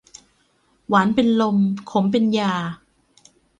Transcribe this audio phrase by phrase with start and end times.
[0.87, 1.57] หวานเป็นลม
[1.91, 2.53] ขมเป็นยา